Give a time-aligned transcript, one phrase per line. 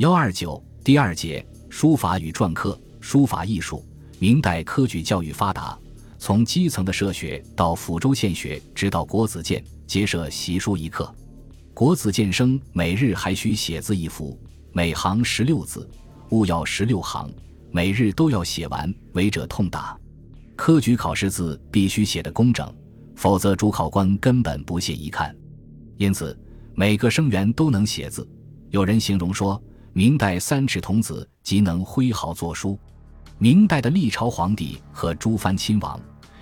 [0.00, 3.84] 幺二九第二节书法与篆刻，书法艺术。
[4.18, 5.78] 明代科举教育发达，
[6.18, 11.14] 从基层的社学到抚州县学，直到国子监，皆设习书一课。
[11.74, 14.40] 国子监生每日还需写字一幅，
[14.72, 15.86] 每行十六字，
[16.30, 17.30] 务要十六行，
[17.70, 19.94] 每日都要写完，违者痛打。
[20.56, 22.74] 科举考试字必须写得工整，
[23.16, 25.36] 否则主考官根本不屑一看。
[25.98, 26.34] 因此，
[26.74, 28.26] 每个生员都能写字。
[28.70, 29.62] 有人形容说，
[29.92, 32.78] 明代三尺童子即能挥毫作书。
[33.38, 35.98] 明代的历朝皇帝和诸藩亲王，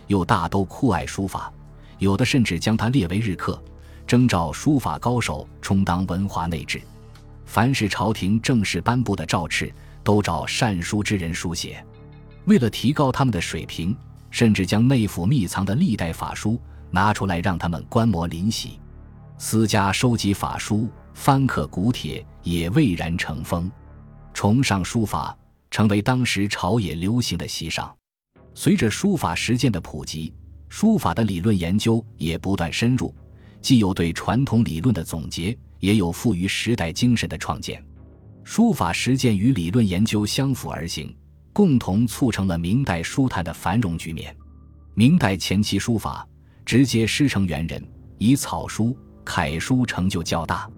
[0.06, 1.50] 又大都酷爱书法，
[1.98, 3.62] 有的甚至将它列为日课，
[4.06, 6.82] 征召书法高手充当文华内置。
[7.46, 9.72] 凡是朝廷正式颁布的诏敕，
[10.04, 11.82] 都找善书之人书写。
[12.44, 13.96] 为了提高他们的水平，
[14.30, 18.78] 甚至将内府秘藏的历代法书拿出来让他们观摩临习。
[19.38, 20.88] 私家收集法书、
[21.20, 23.68] 翻刻古帖也蔚然成风，
[24.32, 25.36] 崇尚书法。
[25.68, 27.92] 成为当时朝野流行的习尚。
[28.54, 30.32] 随着书法实践的普及，
[30.68, 33.12] 书法的理论研究也不断深入，
[33.60, 37.84] 既有对传统理论的总结，也有富于时代精神的创建。
[38.44, 41.14] 书法实践与理论研究相辅而行，
[41.52, 44.34] 共同促成了明代书坛的繁荣局面。
[44.94, 46.26] 明代前期书法
[46.64, 47.84] 直接师承元人，
[48.16, 50.70] 以草书、楷书成就较大。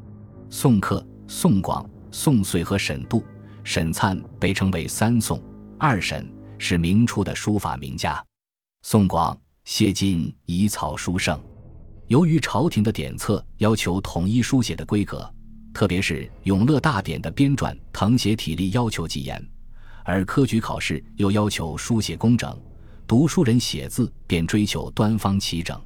[0.52, 3.24] 宋刻、宋广、宋遂和沈度。
[3.62, 5.40] 沈粲被称为“三宋
[5.78, 8.22] 二沈”，是明初的书法名家。
[8.82, 11.40] 宋广、谢晋以草书圣。
[12.08, 15.32] 由于朝廷的典册要求统一书写的规格，
[15.72, 19.40] 特别是《永乐大典》的编撰誊写体例要求极严，
[20.04, 22.58] 而科举考试又要求书写工整，
[23.06, 25.80] 读书人写字便追求端方齐整，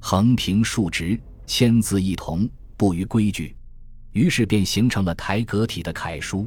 [0.00, 3.55] 横平竖直，千字一同，不逾规矩，
[4.16, 6.46] 于是便形成了台阁体的楷书。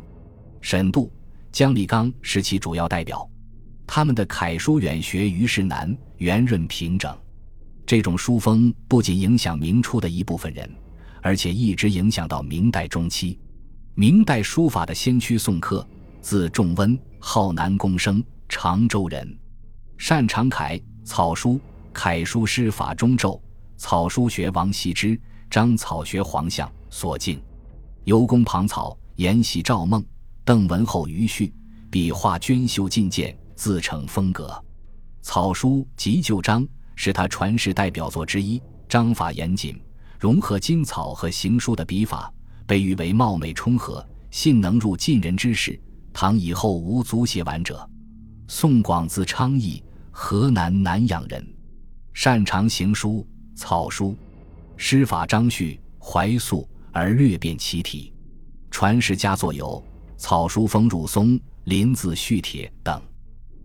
[0.60, 1.14] 沈度、
[1.52, 3.30] 姜立刚是其主要代表，
[3.86, 7.16] 他们的楷书远学于是难，圆润平整。
[7.86, 10.68] 这种书风不仅影响明初的一部分人，
[11.22, 13.40] 而且一直影响到明代中期。
[13.94, 15.88] 明代书法的先驱宋克，
[16.22, 19.38] 字仲温，号南宫生，常州人，
[19.96, 21.62] 擅长楷草书。
[21.94, 23.40] 楷书师法中胄，
[23.78, 25.20] 草书学王羲之，
[25.52, 27.40] 章草学黄象、索敬，
[28.10, 30.04] 游工旁草，研习赵孟。
[30.44, 31.54] 邓文后余绪，
[31.92, 34.52] 笔画娟秀尽见，自成风格。
[35.22, 39.80] 草书急救章是他传世代表作之一，章法严谨，
[40.18, 42.34] 融合金草和行书的笔法，
[42.66, 45.80] 被誉为貌美充和，信能入近人之事。
[46.12, 47.88] 唐以后无足写完者。
[48.48, 51.48] 宋广字昌邑，河南南阳人，
[52.14, 54.18] 擅长行书、草书，
[54.78, 56.68] 诗法章序怀素
[57.00, 58.12] 而略变其体，
[58.70, 59.82] 传世佳作有。
[60.18, 63.02] 草书风入松，临字续帖等。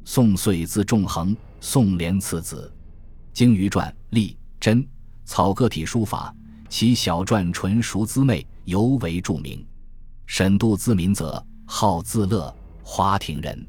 [0.05, 2.73] 宋岁字仲衡，宋濂次子。
[3.33, 4.87] 精于篆、隶、真、
[5.25, 6.33] 草个体书法，
[6.69, 9.67] 其小篆纯熟滋媚，尤为著名。
[10.27, 13.67] 沈度字民泽，号自乐，花亭人，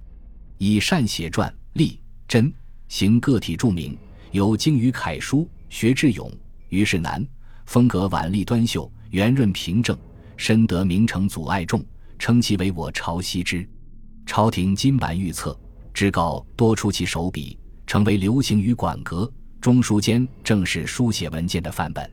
[0.60, 2.54] 以善写篆、隶、真、
[2.88, 3.98] 行个体著名。
[4.30, 6.32] 有精于楷书，学智勇，
[6.70, 7.26] 于是难，
[7.66, 9.98] 风格婉丽端秀，圆润平正，
[10.36, 11.82] 深得名成祖爱重。
[12.20, 13.66] 称其为我朝羲之，
[14.26, 15.58] 朝廷金版御册，
[15.94, 19.32] 知告多出其手笔，成为流行于馆阁、
[19.62, 22.12] 中书间正式书写文件的范本。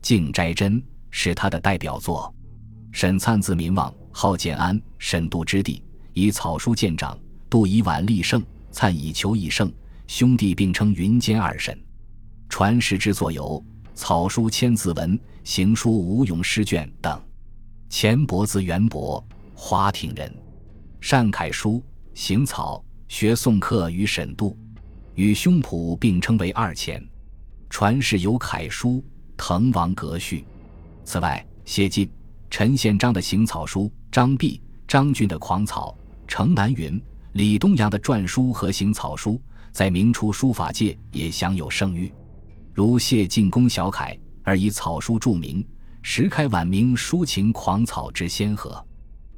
[0.00, 2.34] 敬斋真是他的代表作。
[2.90, 5.82] 沈粲字民望，号建安，沈度之弟，
[6.14, 7.18] 以草书见长。
[7.50, 9.70] 度以婉立胜，粲以求以胜，
[10.06, 11.78] 兄弟并称云间二沈。
[12.48, 13.62] 传世之作有
[13.94, 17.20] 草书千字文、行书吴咏诗卷等。
[17.88, 19.24] 钱伯字元伯，
[19.54, 20.32] 花亭人，
[21.00, 21.82] 善楷书，
[22.14, 24.56] 行草，学宋刻与沈度，
[25.14, 27.04] 与兄仆并称为二钱。
[27.68, 28.98] 传世有楷书
[29.36, 30.40] 《滕王阁序》。
[31.04, 32.08] 此外，谢晋、
[32.48, 35.96] 陈宪章的行草书，张弼、张俊的狂草，
[36.28, 37.00] 程南云、
[37.32, 39.40] 李东阳的篆书和行草书，
[39.72, 42.12] 在明初书法界也享有盛誉。
[42.72, 45.66] 如谢晋公小楷，而以草书著名。
[46.02, 48.82] 石开晚明抒情狂草之先河，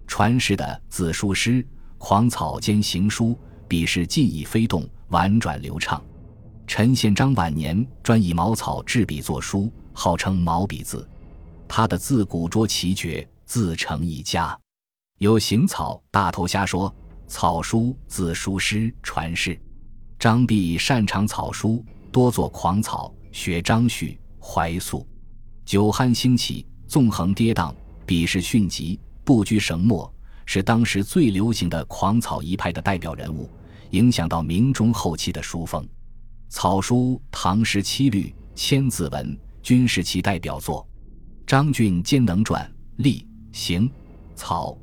[0.06, 1.66] 传世的字书诗，
[1.99, 6.00] 狂草兼行书，笔势尽已飞动，婉转流畅。
[6.64, 11.06] 陈宪章晚年专以毛草制笔作书，号称毛笔字。
[11.66, 14.56] 他的字古拙奇绝，自成一家。
[15.19, 16.94] 有行草大头虾说
[17.26, 19.60] 草书字书诗传世。
[20.16, 25.06] 张弼擅长草书，多作狂草，学张旭、怀素。
[25.65, 27.73] 酒酣兴起，纵横跌宕，
[28.05, 30.12] 笔势迅疾，不拘绳墨，
[30.44, 33.49] 是当时最流行的狂草一派的代表人物，
[33.91, 35.89] 影响到明中后期的书风。
[36.49, 38.25] 草书唐诗七律
[38.55, 40.87] 《千字文》均是其代表作。
[41.47, 43.91] 张俊兼能传隶行
[44.35, 44.77] 草，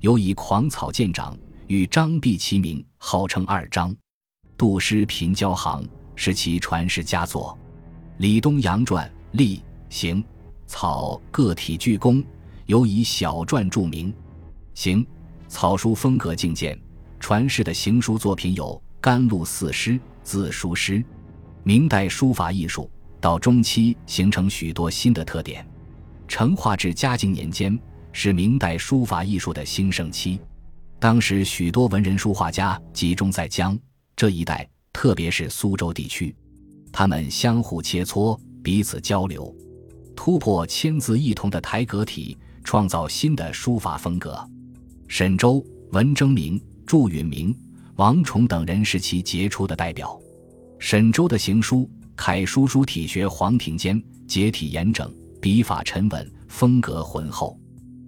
[0.00, 1.36] 尤以狂草见长，
[1.66, 3.96] 与张弼齐名，号称二张。
[4.56, 5.84] 杜诗平交行
[6.14, 7.58] 是其传世佳作。
[8.18, 10.24] 李东阳传隶行
[10.66, 12.24] 草个体具功，
[12.64, 14.12] 尤以小篆著名。
[14.74, 15.06] 行
[15.48, 16.78] 草书风格境界，
[17.20, 21.04] 传世的行书作品有甘露寺诗、字书诗。
[21.62, 22.90] 明代书法艺术
[23.20, 25.66] 到中期形成许多新的特点。
[26.26, 27.78] 成化至嘉靖年间
[28.12, 30.40] 是明代书法艺术的兴盛期，
[30.98, 33.78] 当时许多文人书画家集中在江
[34.16, 36.34] 这一带，特别是苏州地区，
[36.98, 39.54] 他们相互切磋，彼此交流，
[40.14, 42.34] 突破千字一统的台阁体，
[42.64, 44.42] 创造新的书法风格。
[45.06, 45.62] 沈周、
[45.92, 47.54] 文征明、祝允明、
[47.96, 50.18] 王崇等人是其杰出的代表。
[50.78, 55.14] 沈周的行书楷书书体学黄庭坚，结体严整。
[55.38, 57.60] 笔法沉稳，风格浑厚。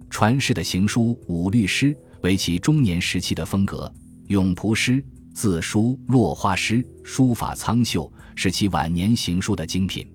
[0.09, 3.93] 传世的行书五律诗为其中年时期的风格。
[4.29, 5.05] 咏仆诗、
[5.39, 10.05] 字书、落花诗，书法苍秀，是其晚年行书的精品。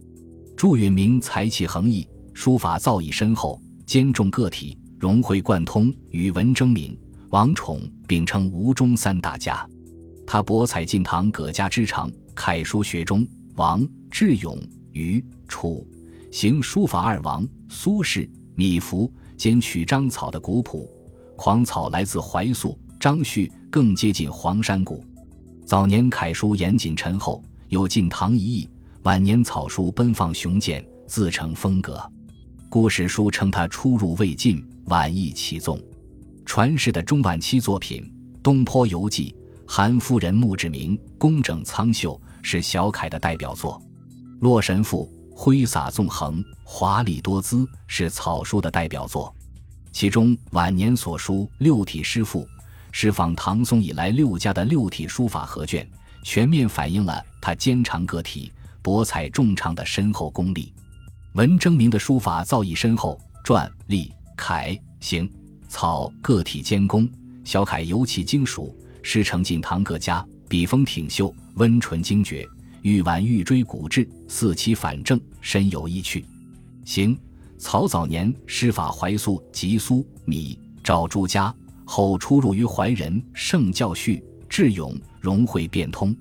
[0.55, 6.95] 祝允明才气横溢，书法造诣深厚，兼重个体，融会贯通，与文征明、
[7.31, 9.67] 王宠并称吴中三大家。
[10.27, 14.59] 他博采晋唐葛家之长，楷书学中，王智勇、
[14.93, 15.89] 于楚。
[16.31, 20.87] 行书法二王苏轼、米芾兼取章草的古朴，
[21.35, 25.03] 狂草来自怀素，张旭更接近黄山谷。
[25.65, 28.69] 早年楷书严谨沉厚，有晋唐一意；
[29.05, 32.01] 晚年草书奔放雄健，自成风格。
[32.69, 35.81] 故事书称他出入魏晋，晚意其宗。
[36.45, 38.03] 传世的中晚期作品
[38.43, 39.35] 《东坡游记》
[39.67, 43.81] 《韩夫人墓志铭》工整苍秀，是小楷的代表作。
[44.41, 45.11] 《洛神赋》。
[45.37, 49.35] 挥洒纵横，华丽多姿，是草书的代表作。
[49.91, 52.43] 其中晚年所书《六体诗赋》，
[52.97, 55.85] 是仿唐宋以来六家的六体书法合卷，
[56.23, 58.53] 全面反映了他兼长个体、
[58.83, 60.73] 博采众长的深厚功力。
[61.33, 65.29] 文征明的书法造诣深厚，篆、隶、楷、行、
[65.69, 67.11] 草个体兼工，
[67.43, 72.47] 小楷尤其精熟，师承晋唐各家，笔锋挺秀，温纯精绝。
[72.83, 76.25] 欲挽欲追古志，似其反正，深有意趣。
[76.85, 77.19] 行
[77.59, 81.53] 曹早年师法怀素、及苏、米、赵诸家，
[81.85, 86.15] 后出入于怀仁、圣教序、智勇，融会变通。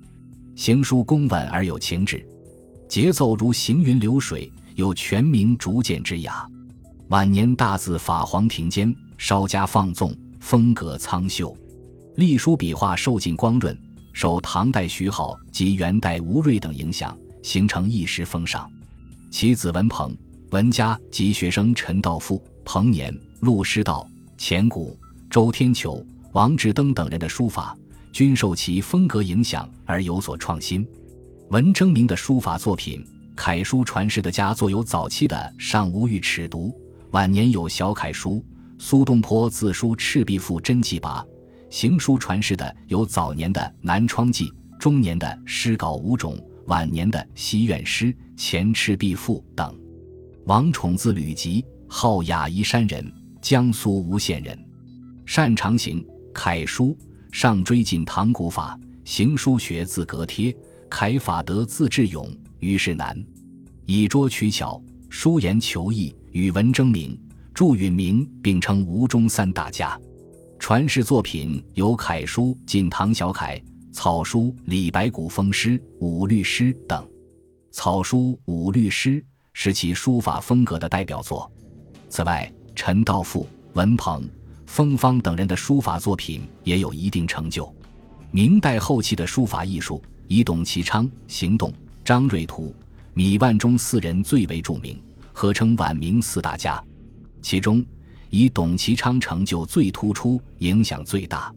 [0.54, 2.24] 行书工稳而有情致，
[2.88, 6.46] 节奏如行云流水，有全名竹简之雅。
[7.08, 11.56] 晚年大字法黄庭坚，稍加放纵，风格苍秀，
[12.16, 13.76] 隶书笔画受尽光润。
[14.12, 18.70] 受唐代徐浩及元代吴瑞等影响，形成一时风尚。
[19.28, 20.16] 其子文鹏、
[20.50, 24.08] 文家及学生陈道夫、彭年、陆师道、
[24.38, 24.96] 钱谷、
[25.34, 26.00] 周天球、
[26.30, 27.76] 王志登等人的书法，
[28.12, 30.86] 均受其风格影响而有所创新。
[31.50, 33.04] 文征明的书法作品，
[33.34, 36.70] 楷书传世的佳作有早期的《上无玉尺牍》，
[37.10, 38.34] 晚年有小楷书
[38.78, 41.20] 《苏东坡自书赤壁赋真迹跋》。
[41.68, 48.04] 行书传世的有早年的《南窗记》，中年的诗稿五种，晚年的《西苑诗》
[48.36, 49.76] 《前赤壁赋》等。
[50.46, 54.56] 王宠字吕吉，号雅夷山人，江苏吴县人，
[55.26, 56.96] 擅长行楷书，
[57.32, 60.54] 上追晋唐古法，行书学自格帖，
[60.88, 62.28] 楷法得自致勇，
[62.60, 63.16] 于是难。
[63.86, 67.18] 以拙取巧，书言求义，与文征明、
[67.52, 69.98] 祝允明并称吴中三大家。
[70.58, 73.58] 传世作品有楷书《晋唐小楷》，
[73.92, 77.06] 草书《李白古风诗》《五律诗》等。
[77.70, 79.20] 草书《五律诗》
[79.52, 81.50] 是其书法风格的代表作。
[82.08, 84.26] 此外，陈道复、文鹏、
[84.66, 87.72] 风芳等人的书法作品也有一定成就。
[88.30, 91.72] 明代后期的书法艺术，以董其昌、行动、
[92.04, 92.74] 张瑞图、
[93.12, 95.00] 米万中四人最为著名，
[95.32, 96.82] 合称晚明四大家。
[97.40, 97.84] 其中，
[98.30, 101.54] 以董其昌成就最突出，影响最大。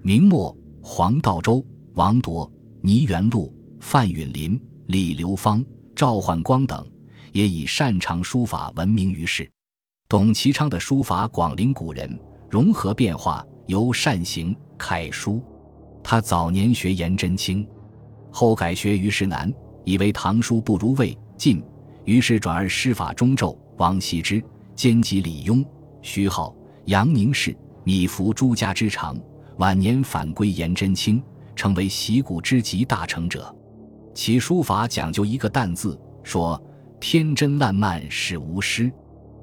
[0.00, 5.62] 明末黄道周、王铎、倪元禄、范允林、李流芳、
[5.94, 6.86] 赵焕光等，
[7.32, 9.50] 也以擅长书法闻名于世。
[10.08, 12.18] 董其昌的书法广陵古人，
[12.54, 15.42] 融合变化，由善行楷书。
[16.04, 17.66] 他早年学颜真卿，
[18.30, 21.60] 后改学虞世南，以为唐书不如魏晋，
[22.04, 23.58] 于是转而师法中胄。
[23.76, 24.40] 王羲之
[24.76, 25.66] 兼及李邕。
[26.00, 29.18] 徐浩、杨凝式、米芾诸家之长，
[29.56, 31.20] 晚年返归颜真卿，
[31.56, 33.52] 成为习古之极大成者。
[34.14, 36.62] 其书法讲究一个“淡”字，说
[37.00, 38.92] 天真烂漫是无诗，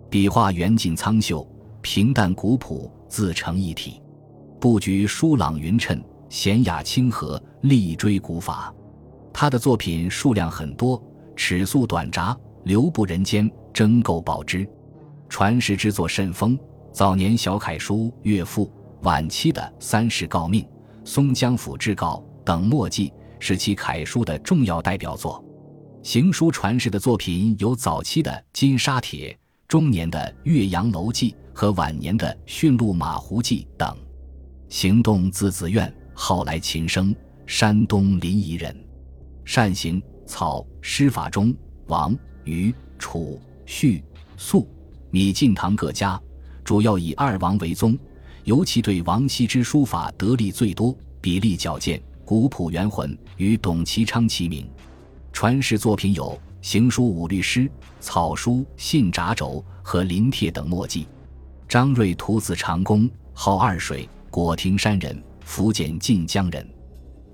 [0.09, 1.45] 笔画圆劲苍秀，
[1.81, 4.01] 平淡古朴自成一体，
[4.57, 8.73] 布局疏朗匀称，娴雅清和，力追古法。
[9.33, 10.99] 他的作品数量很多，
[11.35, 14.65] 尺素短札，流布人间，争垢宝之。
[15.27, 16.57] 传世之作甚丰。
[16.93, 18.65] 早年小楷书《乐赋》，
[19.01, 20.63] 晚期的《三世诰命》
[21.05, 25.43] 《松江府志告》等墨迹，是其楷书的重要代表作。
[26.01, 29.31] 行书传世的作品有早期的《金沙帖》，
[29.71, 33.97] 中年的《岳阳楼记》和晚年的《驯鹿马湖记》等。
[34.67, 38.75] 行动字子苑，号来秦生，山东临沂人。
[39.45, 41.55] 善行草诗法中，
[41.87, 42.13] 王、
[42.43, 44.03] 虞、楚、胥、
[44.35, 44.67] 肃、
[45.09, 46.21] 米晋唐各家，
[46.65, 47.97] 主要以二王为宗，
[48.43, 54.69] 尤其对王羲之书法得力最多，笔力矫健，古朴圆浑，与董其昌齐名。
[55.31, 61.07] 传世作品有行书五律诗、草书信札轴和临帖等墨迹。
[61.67, 66.67] 张瑞图字长公，号二水，果亭山人，福建晋江人。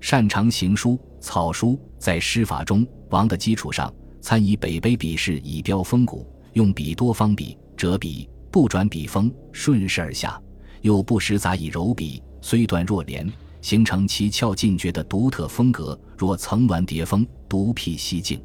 [0.00, 3.92] 擅长行书、草书，在诗法中，王的基础上，
[4.22, 10.40] 参以北碑笔势以标风骨，用笔多方笔、折笔，不转笔锋，顺势而下，
[10.80, 13.30] 又不时杂以柔笔，虽断若连，
[13.60, 18.40] 形成奇峭劲绝的独特风格，若层峦叠峰，独辟蹊径。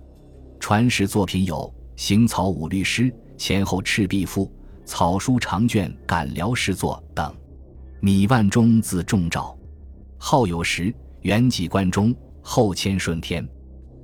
[0.64, 4.50] 传世作品有行草五律诗、前后赤壁赋、
[4.86, 7.36] 草书长卷感辽诗作等。
[8.00, 9.58] 米万中字仲照，
[10.18, 10.96] 号有时。
[11.22, 13.46] 原籍关中，后迁顺天，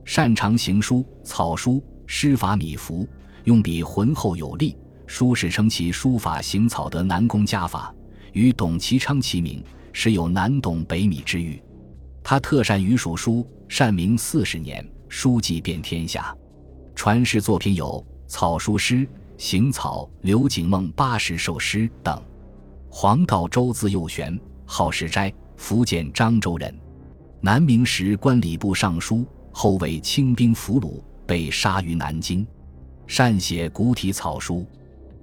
[0.03, 3.07] 擅长行书、草书，诗法米芾，
[3.45, 4.75] 用笔浑厚有力。
[5.07, 7.95] 书史称其书法行草得南宫家法，
[8.33, 9.63] 与董其昌齐名，
[9.93, 11.63] 时有南董北米之誉。
[12.21, 16.35] 他特善于蜀书，善明四十年，书迹遍天下。
[16.95, 22.21] 传世作品有草书诗、行草、刘景梦八十首诗等。
[22.89, 26.73] 黄道周字右玄，号石斋，福建漳州人。
[27.41, 32.45] 南明时官礼部尚书，后为清兵俘虏，被杀于南京。
[33.07, 34.65] 善写古体草书，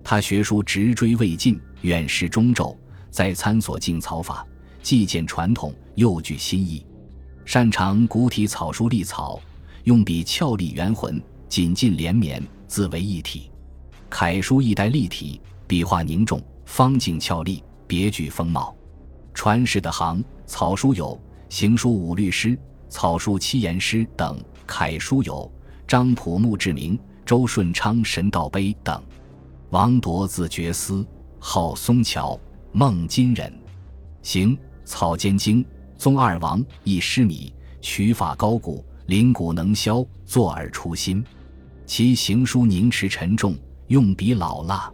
[0.03, 2.77] 他学书直追魏晋，远视中州，
[3.11, 4.47] 在参所敬草法，
[4.83, 6.85] 既见传统，又具新意。
[7.45, 9.41] 擅长古体草书隶草，
[9.85, 13.51] 用笔俏丽圆浑，紧劲连绵，自为一体。
[14.09, 18.75] 楷书亦带立体，笔画凝重，方景俏丽，别具风貌。
[19.35, 21.19] 传世的行草书有。
[21.49, 24.37] 行书五律诗、草书七言诗等，
[24.67, 25.49] 楷书有
[25.87, 29.01] 张溥墓志铭、周顺昌神道碑等。
[29.71, 31.07] 王铎字觉思，
[31.39, 32.39] 号松桥，
[32.73, 33.53] 孟津人。
[34.23, 35.65] 行草间经，
[35.97, 41.25] 宗二王一诗米，曲法高古，灵骨能消，作而出新。
[41.87, 44.93] 其行书凝迟沉重，用笔老辣；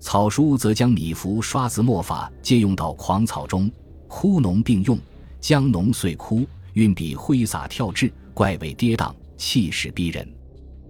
[0.00, 3.70] 草书则将米芾刷字墨法借用到狂草中，
[4.08, 4.98] 枯浓并用。
[5.40, 10.26] 将浓碎枯，运笔挥洒跳掷，怪味跌宕，气势逼人。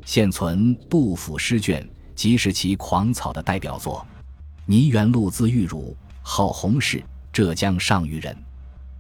[0.05, 1.85] 现存杜甫诗卷，
[2.15, 4.07] 即是其狂草的代表作。
[4.65, 8.37] 倪元禄字玉汝，号弘氏，浙江上虞人。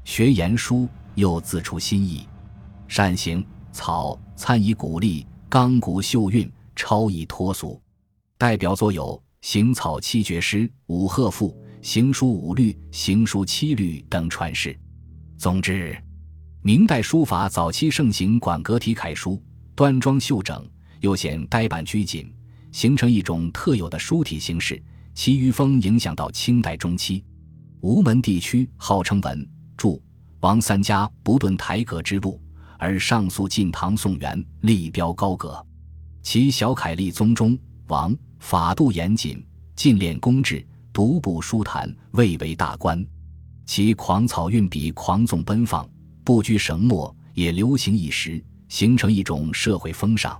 [0.02, 2.26] 学言书，又自出新意，
[2.88, 5.24] 善行草，参以古丽，
[5.54, 7.80] 刚古秀韵，超逸脱俗。
[8.37, 11.49] 代表作有《行草七绝诗》《五鹤赋》
[11.80, 14.76] 《行书五律》《行书七律》等传世。
[15.38, 15.96] 总之，
[16.61, 19.40] 明代书法早期盛行馆阁体楷书，
[19.76, 20.68] 端庄秀整，
[20.99, 22.28] 又显呆板拘谨，
[22.73, 24.82] 形成一种特有的书体形式。
[25.14, 27.23] 其余风影响到清代中期，
[27.80, 29.90] 吴门地区号称文著
[30.40, 32.40] 王三家不遁台阁之路，
[32.85, 35.64] 而上溯晋唐宋元，立标高阁。
[36.23, 39.43] 其小楷立宗中，王法度严谨，
[39.75, 40.62] 尽练工致，
[40.93, 43.03] 独步书坛，蔚为大观。
[43.64, 45.88] 其狂草运笔狂纵奔放，
[46.23, 50.38] 不拘绳墨，也流行一时，形成一种社会风尚。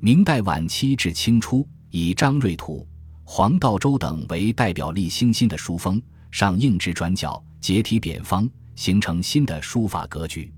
[0.00, 2.88] 明代晚期至清初，以张瑞图、
[3.24, 6.00] 黄道周等为代表立新兴的书风，
[6.30, 10.50] 上硬直转角，结体扁方，形成新的书法格局。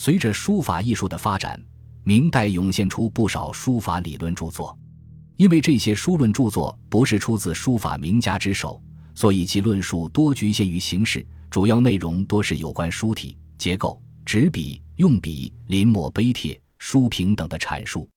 [0.00, 1.60] 随着书法艺术的发展，
[2.04, 4.78] 明代涌现出不少书法理论著作。
[5.36, 8.80] 因为这些书论著作不是出自书法名家之手，
[9.12, 11.26] 所以其论述多局限于形式。
[11.50, 18.08] 主要内容多是有关书体结构、执笔用笔、临摹碑帖、书评等的阐述。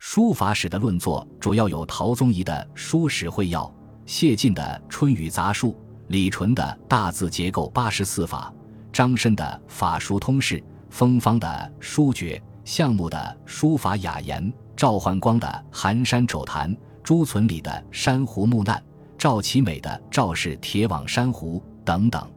[0.00, 3.62] 书法史的论作主要有陶宗仪的《书史会要》、
[4.04, 5.68] 谢晋的《春雨杂述》、
[6.08, 8.52] 李纯的大字结构八十四法，
[8.92, 10.60] 张申的法书通释，
[10.90, 18.82] 风方的书诀，项目的书法雅言，赵焕光的寒山肘谈，朱存礼的珊瑚木难，
[19.16, 22.28] 赵其美的赵氏铁网珊瑚等等。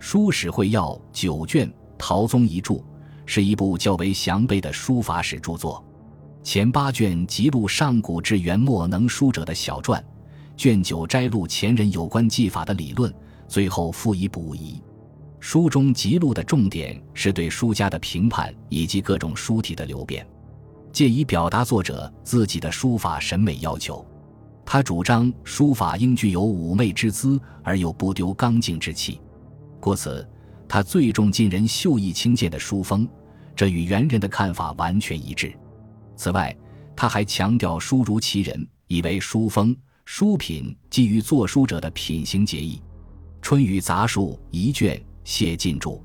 [0.00, 2.82] 书史会要九卷，陶宗遗著，
[3.24, 5.82] 是一部较为详备的书法史著作。
[6.42, 10.04] 前八卷记录上古至元末能书者的小传。
[10.56, 13.12] 卷九摘录前人有关技法的理论，
[13.48, 14.82] 最后附以补遗。
[15.46, 20.26] 书中记录的重点是对书家的评判以及各种书体的流变，
[20.90, 24.02] 借以表达作者自己的书法审美要求。
[24.64, 29.20] 他主张书法应具有妩媚之姿，而又不丢刚劲之气。
[29.80, 30.26] 故此，
[30.66, 33.06] 他最重近人秀逸轻健的书风，
[33.54, 35.54] 这与元人的看法完全一致。
[36.16, 36.56] 此外，
[36.96, 39.76] 他还强调书如其人，以为书风。
[40.06, 42.76] 书品基于作书者的品行节义，
[43.42, 46.00] 《春雨杂述》一卷，谢晋著，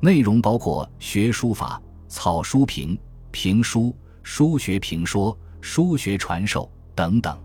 [0.00, 2.98] 内容包括学书法、草书评、
[3.30, 7.38] 评书、书学评说、书学传授等等。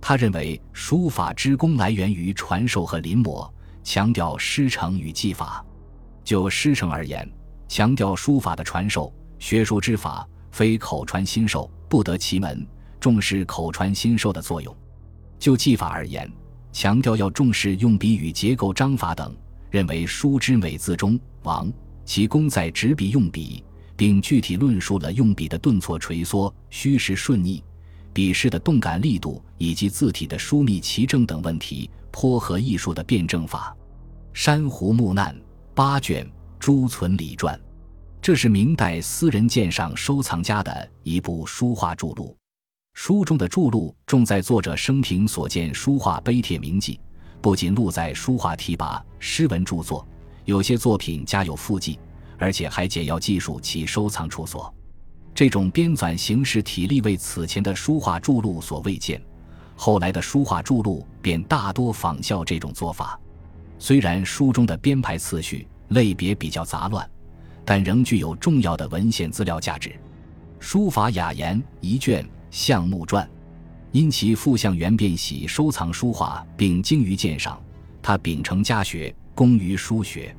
[0.00, 3.50] 他认为书法之功来源于传授和临摹，
[3.82, 5.64] 强调师承与技法。
[6.22, 7.28] 就师承而言，
[7.66, 12.66] 强调书法的传授，学术之法非口传心授，不得其门，
[13.00, 14.74] 重视口传心授的作用。
[15.38, 16.30] 就技法而言，
[16.70, 19.34] 强调要重视用笔与结构章法等，
[19.70, 21.72] 认为书之美字中王，
[22.04, 23.64] 其功在执笔用笔，
[23.96, 27.62] 并具体论述了用笔的顿挫垂缩、虚实顺逆、
[28.12, 33.74] 笔势的动感力度以及字体的疏密齐正等问题，颇合艺术的辩证法。
[34.32, 35.34] 《珊瑚木难》
[35.74, 37.58] 八卷，朱存礼传，
[38.20, 42.36] 这是明代私人鉴赏收藏家的一部书画著录。
[42.94, 47.00] 书中的著录重在作者生平所见书画碑帖铭记，
[47.40, 50.06] 不仅录在书画题跋、诗文著作，
[50.44, 51.98] 有些作品加有附记，
[52.38, 54.72] 而且还简要记述其收藏处所。
[55.34, 59.22] 这种编纂形式体例为此前的书画著录所未见，
[59.76, 63.18] 后来的书画著录便大多仿效这种做法。
[63.78, 67.08] 虽然书中的编排次序、类别比较杂乱，
[67.64, 69.98] 但仍具有重要的文献资料价值。
[70.58, 72.28] 书法雅言一卷。
[72.50, 73.30] 项目传，
[73.92, 77.60] 因其父项元便喜收藏书画，并精于鉴赏，
[78.00, 80.34] 他秉承家学，功于书学。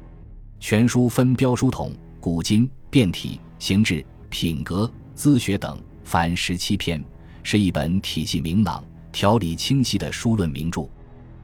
[0.59, 7.03] 全书分标书统、古今、变体、形制、品格、资学等，凡十七篇，
[7.43, 10.87] 是一本体系明朗、条理清晰的书论名著。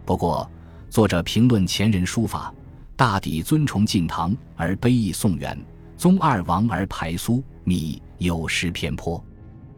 [0.05, 0.49] 不过，
[0.89, 2.53] 作者评论前人书法，
[2.95, 5.59] 大抵尊崇晋唐而卑抑宋元，
[5.97, 9.21] 宗二王而排苏密，有失偏颇。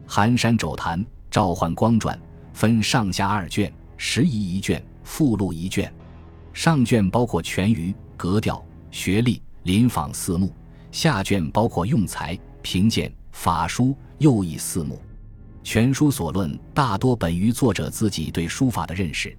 [0.06, 2.18] 寒山肘谈召唤光传
[2.52, 5.92] 分上下二卷，时宜一卷，附录一卷。
[6.52, 10.48] 上卷包括全语、格调、学历、临访四目；
[10.90, 15.00] 下卷包括用材、评鉴、法书、又义四目。
[15.62, 19.36] 全书所论大多本于作者自己对书法的认识，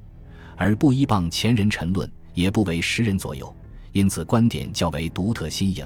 [0.55, 3.53] 而不依傍前人陈论，也不为时人左右，
[3.91, 5.85] 因此观点较为独特新颖。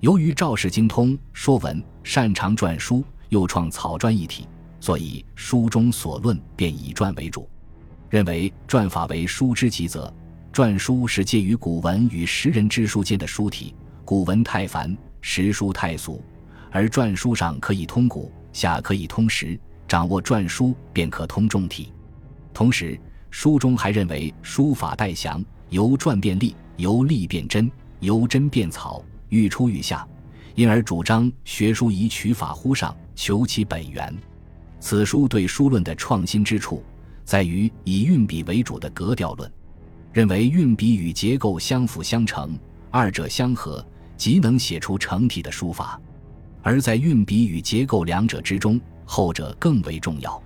[0.00, 3.02] 由于赵氏精通说文，擅长篆书。
[3.32, 4.46] 又创草篆一体，
[4.82, 7.48] 所以书中所论便以篆为主，
[8.10, 10.12] 认为篆法为书之极则。
[10.52, 13.72] 篆书是介于古文与时人之书间的书体，
[14.04, 16.20] 古文太繁，时书太俗，
[16.72, 21.92] 而篆书上可以通古，下可以通时，掌握篆书便可通众体。
[22.52, 22.98] 同时，
[23.30, 30.04] 书中还认为书法代祥，由篆变隶，由隶变真，由真变草，愈出愈下，
[30.56, 32.92] 因而主张学书以取法乎上。
[33.14, 34.12] 求其本源，
[34.82, 36.82] 此书对书论的创新之处，
[37.24, 39.50] 在于以运笔为主的格调论，
[40.12, 42.58] 认为运笔与结构相辅相成，
[42.90, 46.00] 二者相合，即能写出成体的书法；
[46.62, 50.42] 而在运笔与结构两者之中，后者更为重要。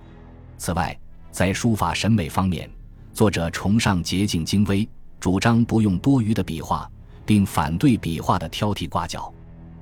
[0.59, 0.95] 此外，
[1.31, 2.69] 在书法审美方面，
[3.11, 4.87] 作者崇尚洁净精微，
[5.19, 6.87] 主张不用多余的笔画，
[7.25, 9.33] 并反对笔画的挑剔挂角。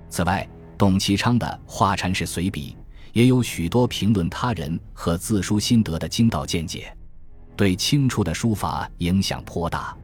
[0.10, 2.78] 此外，董其昌的画禅式随笔，
[3.16, 6.94] 也有许多评论他人和自书心得的精道见解，
[7.56, 9.96] 对清初的书法影响颇大。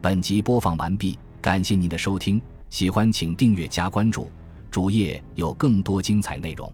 [0.00, 4.30] 本集播放完毕，感谢您的收听，喜欢请订阅加关注，
[4.70, 6.72] 主页有更多精彩内容。